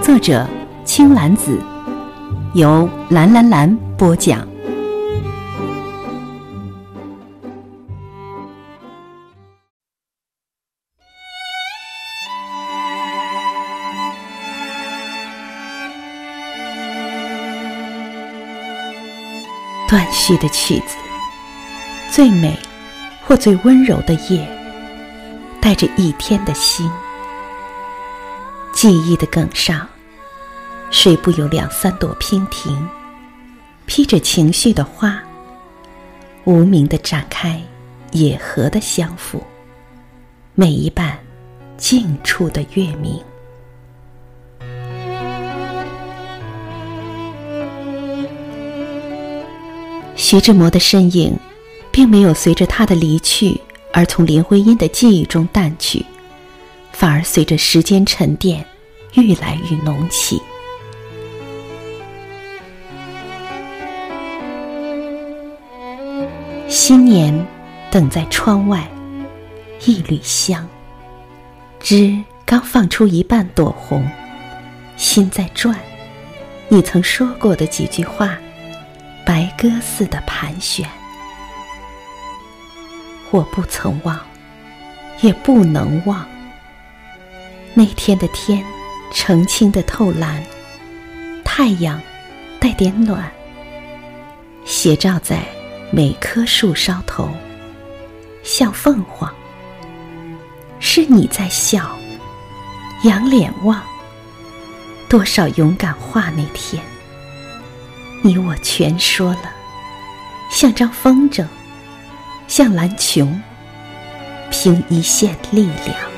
[0.00, 0.46] 作者：
[0.84, 1.58] 青兰子，
[2.54, 4.46] 由蓝蓝蓝播讲。
[19.88, 20.96] 断续的曲子，
[22.10, 22.56] 最美
[23.26, 24.46] 或最温柔的夜，
[25.60, 26.90] 带着一天的心，
[28.80, 29.84] 记忆的梗上。
[30.92, 32.88] 水不有两三朵娉婷，
[33.86, 35.20] 披着情绪的花，
[36.44, 37.60] 无名的展开，
[38.12, 39.42] 野荷的相附，
[40.54, 41.18] 每一瓣
[41.76, 43.20] 静处的月明。
[50.14, 51.36] 徐志摩的身影，
[51.90, 53.60] 并没有随着他的离去
[53.92, 56.06] 而从林徽因的记忆中淡去，
[56.98, 58.66] 反而随着时间沉淀，
[59.14, 60.42] 愈来愈浓起。
[66.68, 67.46] 新年
[67.88, 68.84] 等在窗外，
[69.84, 70.68] 一缕香。
[71.78, 74.04] 枝刚放出一半朵红，
[74.96, 75.78] 心在转。
[76.66, 78.36] 你曾说过的几句话，
[79.24, 80.84] 白鸽似的盘旋。
[83.30, 84.18] 我不曾忘，
[85.20, 86.26] 也不能忘。
[87.74, 88.64] 那天的天，
[89.12, 90.42] 澄清的透蓝，
[91.44, 92.00] 太阳
[92.58, 93.30] 带点暖，
[94.64, 95.42] 斜照在。
[95.90, 97.30] 每棵树梢头，
[98.42, 99.34] 像凤凰。
[100.80, 101.98] 是你在笑，
[103.04, 103.82] 仰脸望。
[105.08, 106.82] 多少勇敢话那天，
[108.22, 109.50] 你我全说了，
[110.50, 111.46] 像张风筝，
[112.46, 113.42] 像蓝琼，
[114.50, 116.17] 凭一线力量。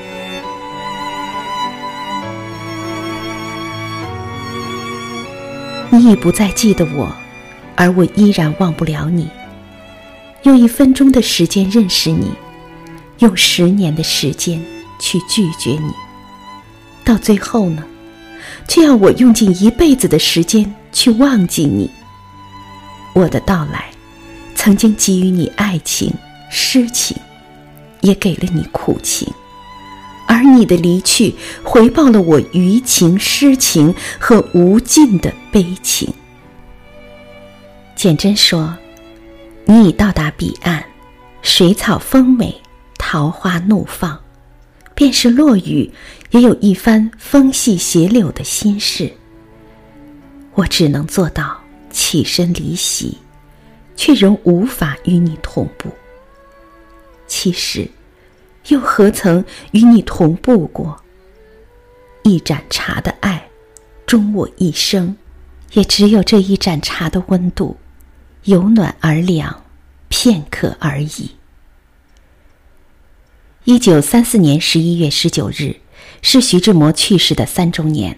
[6.05, 7.13] 已不再记得我，
[7.75, 9.29] 而我依然忘不了你。
[10.43, 12.31] 用一分钟的时间认识你，
[13.19, 14.63] 用十年的时间
[14.99, 15.91] 去拒绝你，
[17.03, 17.83] 到最后呢，
[18.67, 21.89] 却要我用尽一辈子的时间去忘记你。
[23.13, 23.91] 我的到来，
[24.55, 26.13] 曾经给予你爱情、
[26.49, 27.15] 诗情，
[28.01, 29.31] 也给了你苦情，
[30.31, 36.07] 而你的离去，回报了我余情、诗情和无尽的悲情。
[37.97, 38.73] 简真说。
[39.65, 40.83] 你已到达彼岸，
[41.41, 42.53] 水草丰美，
[42.97, 44.19] 桃花怒放，
[44.95, 45.89] 便是落雨，
[46.31, 49.11] 也有一番风细斜柳的心事。
[50.55, 51.57] 我只能做到
[51.89, 53.17] 起身离席，
[53.95, 55.89] 却仍无法与你同步。
[57.27, 57.87] 其实，
[58.67, 61.01] 又何曾与你同步过？
[62.23, 63.49] 一盏茶的爱，
[64.05, 65.15] 终我一生，
[65.73, 67.77] 也只有这一盏茶的温度。
[68.43, 69.63] 由暖而凉，
[70.09, 71.31] 片刻而已。
[73.65, 75.75] 一九三四年十一月十九日，
[76.23, 78.17] 是徐志摩去世的三周年。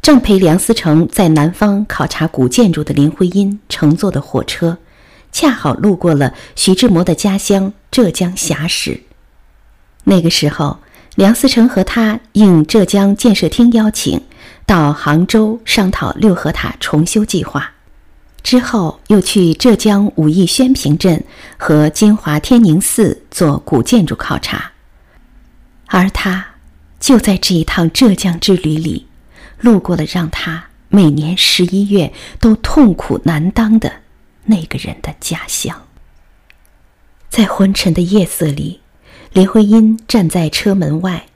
[0.00, 4.78] 正陪梁思成在南方考察古建筑的林徽因乘坐的火车，
[5.30, 9.00] 恰好路过了徐志摩的家乡浙江霞市。
[10.04, 10.78] 那个时候，
[11.14, 14.20] 梁思成和他应浙江建设厅邀请，
[14.66, 17.72] 到杭州商讨六合塔重修计划。
[18.42, 21.22] 之后又去浙江武义宣平镇
[21.56, 24.72] 和金华天宁寺做古建筑考察，
[25.86, 26.44] 而他
[26.98, 29.06] 就在这一趟浙江之旅里，
[29.60, 33.92] 路过了让他每年十一月都痛苦难当的
[34.46, 35.80] 那个人的家乡。
[37.30, 38.81] 在昏沉的夜色里，
[39.32, 41.26] 林徽因站在车门外，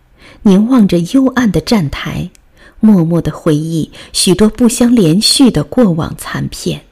[0.43, 2.31] 凝望着幽暗的站台，
[2.79, 6.83] 默默的回忆许多不相连续的过往残片。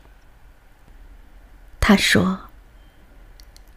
[1.78, 2.40] 他说：“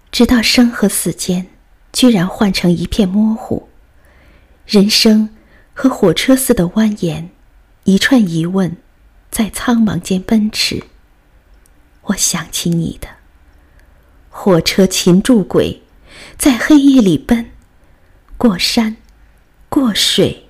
[0.10, 1.48] 直到生和死间，
[1.92, 3.68] 居然换成一片模糊。
[4.66, 5.28] 人生
[5.74, 7.26] 和火车似的蜿蜒，
[7.84, 8.78] 一串疑问
[9.30, 10.82] 在苍茫间奔驰。
[12.04, 13.10] 我想起你的
[14.30, 15.82] 火车擒住轨，
[16.38, 17.50] 在黑夜里奔，
[18.38, 18.96] 过山，
[19.70, 20.48] 过水，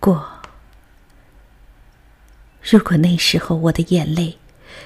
[0.00, 0.26] 过
[2.62, 4.38] 如果那时候我的眼泪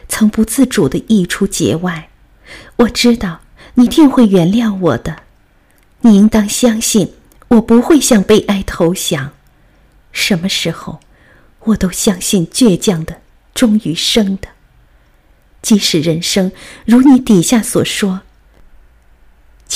[0.08, 2.08] 曾不自主的溢出节外，
[2.76, 3.40] 我知道
[3.74, 5.22] 你定会原谅我的。
[6.00, 7.14] 你应当相信，
[7.48, 9.32] 我不会向悲哀投降。
[10.10, 11.00] 什么时候，
[11.60, 13.20] 我都相信倔强的
[13.54, 14.48] 终于生的。
[15.62, 16.50] 即使人生
[16.84, 18.22] 如你底下所说，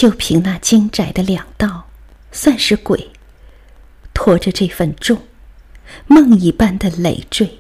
[0.01, 1.85] 就凭那精窄的两道，
[2.33, 3.11] 算是鬼，
[4.15, 5.25] 拖着这份重，
[6.07, 7.59] 梦一般的累赘。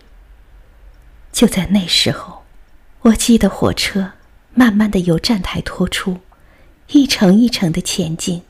[1.31, 2.43] 就在那时候，
[3.03, 4.13] 我记得火车
[4.55, 6.21] 慢慢的由站台拖出，
[6.87, 8.41] 一程一程的前进。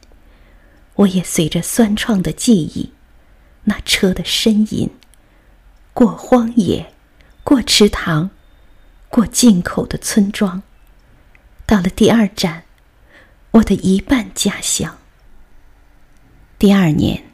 [0.94, 2.92] 我也随着酸创的记忆，
[3.64, 4.88] 那车的呻吟，
[5.92, 6.92] 过荒野，
[7.42, 8.30] 过池塘，
[9.08, 10.62] 过进口的村庄，
[11.66, 12.62] 到了第二站，
[13.52, 14.98] 我的一半家乡。
[16.58, 17.24] 第二年，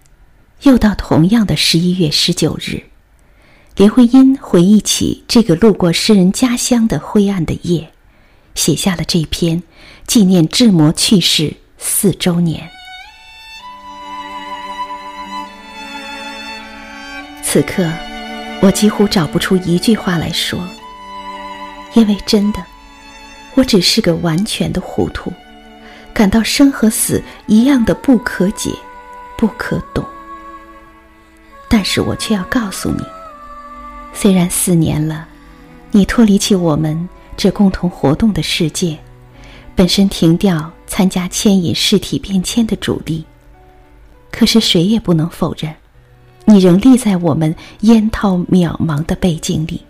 [0.63, 2.85] 又到同样的十一月十九日，
[3.77, 7.91] 林徽因回忆起这个路过诗人家乡的灰暗的夜，
[8.55, 9.63] 写下了这篇
[10.07, 12.71] 纪念志摩去世四周年。
[17.43, 17.91] 此刻，
[18.63, 20.59] 我几乎找不出一句话来说，
[21.93, 22.65] 因为真的，
[23.55, 25.33] 我只是个完全的糊涂，
[26.17, 28.73] 感到生和死一样的不可解、
[29.37, 30.03] 不可懂。
[31.69, 33.05] 但是我却要告诉你，
[34.15, 35.29] 虽然四年了，
[35.91, 38.97] 你脱离起我们这共同活动的世界，
[39.75, 43.23] 本身停掉参加牵引事体变迁的主力，
[44.33, 45.75] 可是谁也不能否认。
[46.47, 49.83] 你仍立在我们烟涛渺茫的背景里，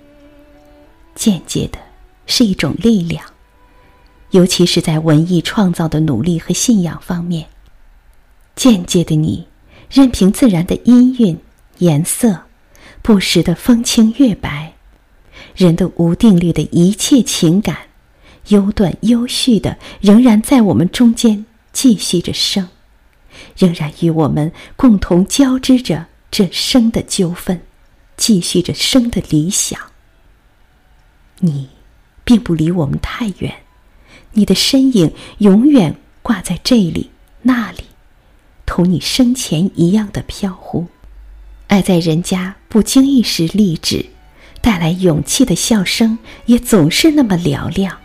[1.15, 1.79] 间接的
[2.27, 3.25] 是一种力量，
[4.37, 7.47] 尤其是在文艺创造的努力和信仰方面。
[8.55, 9.47] 间接的你，
[9.91, 11.39] 任凭自然的音韵、
[11.79, 12.43] 颜色，
[13.01, 14.75] 不时的风清月白，
[15.55, 17.79] 人的无定律的一切情感，
[18.49, 22.69] 优断优续的，仍然在我们中间继续着生，
[23.57, 26.07] 仍然与我们共同交织着。
[26.31, 27.63] 这生的纠纷，
[28.19, 29.81] 继续着生的理想。
[31.39, 31.71] 你，
[32.25, 33.55] 并不离我们太远，
[34.37, 37.11] 你的身影永远挂在这里
[37.41, 37.85] 那里，
[38.67, 40.87] 同你生前一样的飘忽。
[41.69, 44.05] 爱在人家不经意时立志，
[44.61, 47.97] 带来勇气的笑声，也总是那么嘹亮。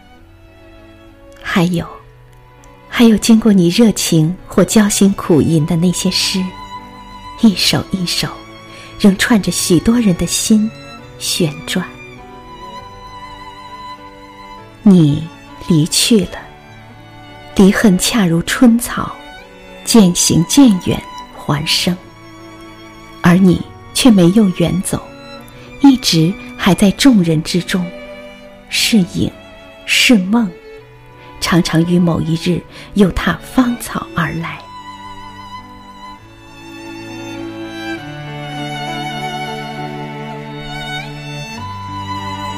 [1.42, 1.86] 还有，
[2.88, 6.42] 还有经过你热情或焦心苦吟的那些诗。
[7.42, 8.30] 一首一首，
[9.00, 10.72] 仍串着许多人的心
[11.20, 11.86] 旋转。
[14.82, 15.28] 你
[15.72, 16.38] 离去了，
[17.56, 19.16] 离恨恰如春草，
[19.86, 21.02] 渐行渐远
[21.34, 21.96] 还生。
[23.22, 23.62] 而你
[23.94, 25.02] 却没有远走，
[25.80, 27.90] 一直还在众人之中，
[28.68, 29.32] 是影，
[29.86, 30.52] 是梦，
[31.40, 32.62] 常常于某一日
[32.96, 34.60] 又踏芳草而来。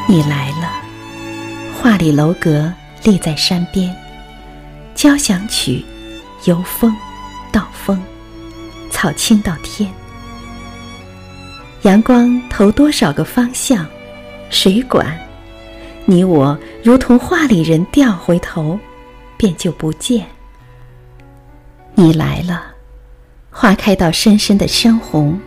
[0.07, 0.81] 你来了，
[1.79, 2.73] 画里楼阁
[3.03, 3.93] 立在山边，
[4.95, 5.83] 交响曲
[6.45, 6.95] 由风
[7.51, 8.01] 到风，
[8.89, 9.91] 草青到天。
[11.81, 13.85] 阳光投多少个方向，
[14.49, 15.19] 谁管？
[16.05, 18.79] 你我如同画里人掉回头，
[19.35, 20.25] 便就不见。
[21.95, 22.63] 你来了，
[23.51, 25.37] 花开到深深的深红，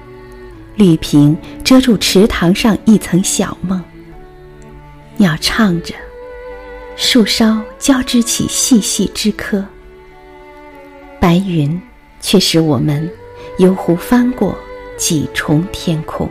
[0.77, 3.83] 绿萍遮住池塘上一层小梦。
[5.17, 5.95] 鸟唱着，
[6.97, 9.63] 树梢交织起细细枝柯。
[11.21, 11.81] 白云
[12.21, 13.09] 却使我们
[13.59, 14.57] 游湖翻过
[14.97, 16.29] 几重天空。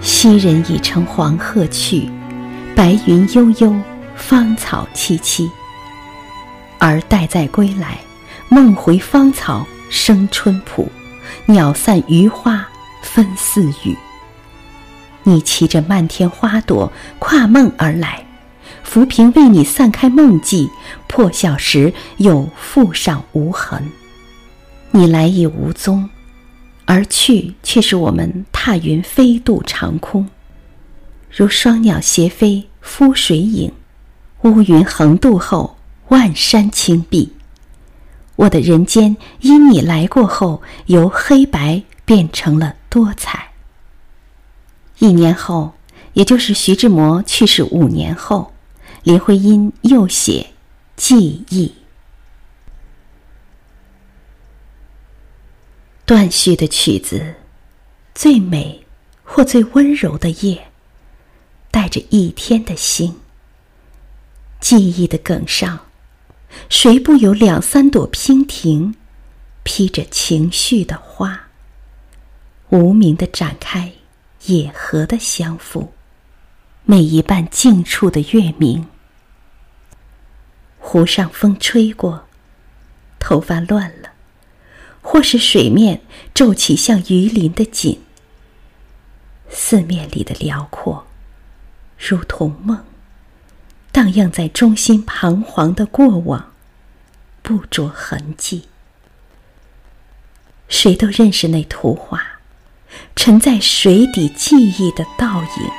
[0.00, 2.08] 昔人已乘黄鹤去，
[2.74, 3.74] 白云悠悠，
[4.16, 5.48] 芳草萋萋。
[6.78, 7.98] 而待载归来，
[8.48, 10.90] 梦回芳草生春浦，
[11.46, 12.66] 鸟散鱼花。
[13.02, 13.96] 分四雨，
[15.28, 18.24] 你骑着漫天花朵跨梦而来，
[18.84, 20.70] 浮萍为你散开梦迹，
[21.08, 23.90] 破晓时又覆上无痕。
[24.92, 26.08] 你来已无踪，
[26.84, 30.28] 而去却是我们踏云飞渡长空，
[31.28, 33.72] 如双鸟斜飞敷水影，
[34.42, 35.76] 乌云横渡后
[36.08, 37.32] 万山青碧。
[38.36, 42.76] 我的人间因你来过后，由黑白变成了。
[42.88, 43.50] 多彩。
[44.98, 45.74] 一年后，
[46.14, 48.54] 也就是徐志摩去世五年后，
[49.02, 50.50] 林徽因又写
[50.96, 51.66] 《记忆》。
[56.06, 57.34] 断续的曲子，
[58.14, 58.86] 最美
[59.24, 60.68] 或最温柔的夜，
[61.70, 63.20] 带着一天的心。
[64.60, 65.80] 记忆的梗上，
[66.70, 68.94] 谁不有两三朵娉婷，
[69.62, 71.48] 披着情绪的花？
[72.70, 73.92] 无名的展开，
[74.46, 75.92] 野荷的相附，
[76.84, 78.86] 每一半静处的月明。
[80.78, 82.26] 湖上风吹过，
[83.18, 84.10] 头发乱了。
[85.08, 86.00] 或是水面
[86.34, 88.00] 皱起像鱼鳞的锦，
[89.48, 91.06] 四面里的辽阔，
[91.96, 92.84] 如同梦，
[93.92, 96.52] 荡漾在中心彷徨的过往，
[97.40, 98.68] 不着痕迹。
[100.68, 102.35] 谁都认识那图画，
[103.16, 105.70] 沉在水底记忆的倒影。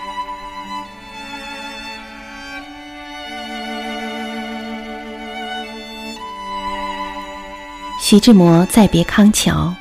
[8.02, 9.74] 徐志摩再别康桥，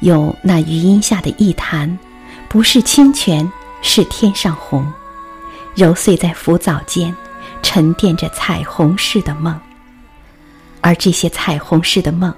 [0.00, 1.98] 有那余荫下的一潭，
[2.48, 3.50] 不是清泉，
[3.82, 4.90] 是天上虹，
[5.74, 7.14] 揉碎在浮藻间，
[7.62, 9.60] 沉淀着彩虹似的梦。
[10.80, 12.34] 而这些彩虹似的梦，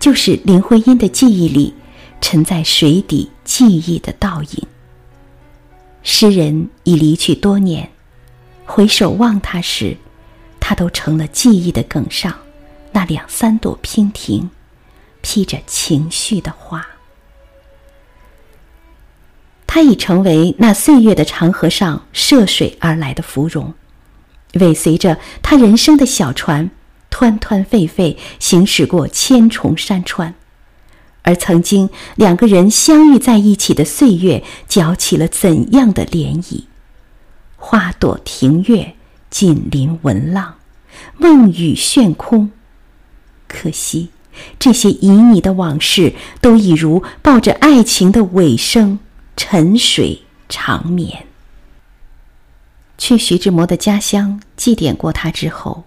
[0.00, 1.74] 就是林徽因的记忆里
[2.20, 4.66] 沉在水底记忆的倒影。
[6.02, 7.90] 诗人已离去多年，
[8.64, 9.96] 回首望他时，
[10.60, 12.32] 他都成了记忆的梗上
[12.92, 14.50] 那两三朵娉婷。
[15.22, 16.86] 披着情绪的花，
[19.66, 23.74] 他已成为那岁月的长河上涉水而来的芙蓉，
[24.52, 26.70] 尾随着他人生的小船，
[27.10, 30.32] 湍湍沸沸行驶过千重山川，
[31.26, 36.62] 而曾经两个人相遇在一起的岁月，搅起了怎样的涟漪？
[37.56, 38.94] 花朵庭月，
[39.28, 40.54] 锦鳞纹浪，
[41.18, 42.52] 梦雨炫空，
[43.48, 44.10] 可惜。
[44.58, 49.00] 这些旖旎的往事，都已如抱着爱情的尾声，
[49.36, 51.26] 沉水长眠。
[52.98, 55.84] 去徐志摩的家乡祭奠过他之后，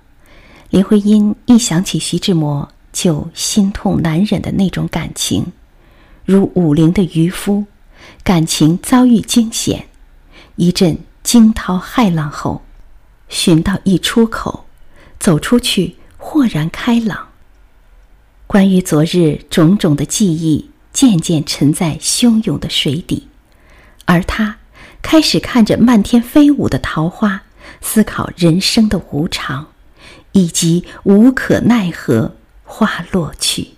[0.69, 5.51] 林徽因一想起徐志摩，就心痛难忍的那种感情，
[6.25, 7.65] 如武陵的渔夫，
[8.24, 9.88] 感情遭遇惊险，
[10.55, 12.63] 一阵惊涛骇浪后，
[13.27, 14.65] 寻到一出口，
[15.19, 17.27] 走出去，豁然开朗。
[18.48, 23.27] 关于昨日种种的记忆，渐渐沉在汹涌的水底，
[24.05, 24.58] 而他
[25.03, 27.43] 开始看着漫天飞舞的桃花，
[27.79, 29.67] 思考人生的无常，
[30.31, 32.36] 以及无可奈何
[32.72, 33.70] 花落去。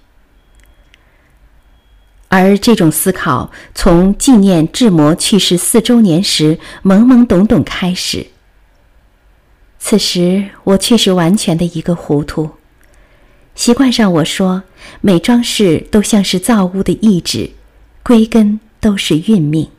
[2.28, 8.28] 而这种思考，从纪念志摩去世四周年时懵懵懂懂开始。
[9.80, 12.52] 此时我却是完全的一个糊涂。
[13.56, 14.64] 习惯上，我说
[15.00, 17.50] 美妆事都像是造物的意志，
[18.04, 19.70] 归根都是运命。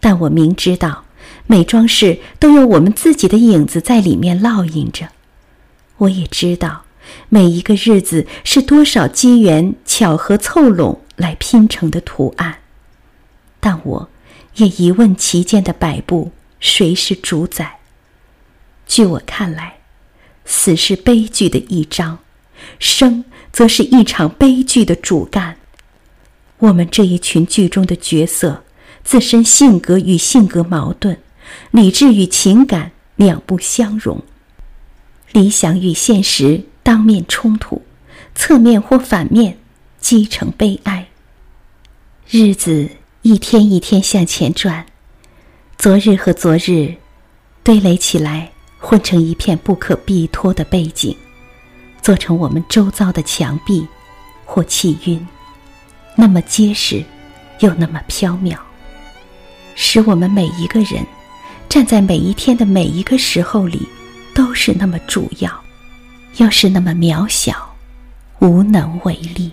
[0.00, 1.04] 但我明知道，
[1.46, 5.08] 美妆事都有我们自己的影子在里面烙印着。
[5.98, 6.81] 我也知道，
[7.28, 12.58] 每一个日子是多少机缘巧合凑拢来拼成的图案。
[13.60, 14.08] 但我
[14.56, 17.78] 也疑问其间的摆布，谁是主宰？
[18.86, 19.78] 据我看来，
[20.44, 22.18] 死是悲剧的一章。
[22.78, 25.56] 生则是一场悲剧的主干。
[26.58, 28.62] 我们这一群剧中的角色，
[29.02, 31.18] 自身性格与性格矛盾，
[31.72, 34.22] 理智与情感两不相容，
[35.32, 37.80] 理想与现实当面冲突，
[38.34, 39.58] 侧面或反面
[40.00, 41.06] 积成悲哀。
[42.28, 42.88] 日子
[43.22, 44.84] 一天一天向前转，
[45.78, 46.94] 昨日和昨日
[47.62, 51.16] 堆垒起来，混成一片不可避脱的背景。
[52.00, 53.86] 做成我们周遭的墙壁，
[54.44, 55.24] 或气晕，
[56.16, 57.04] 那么结实，
[57.60, 58.56] 又那么飘渺，
[59.76, 61.06] 使我们每一个人
[61.68, 63.86] 站在每一天的每一个时候里，
[64.34, 65.64] 都是那么主要，
[66.38, 67.76] 又是那么渺小，
[68.40, 69.52] 无能为力。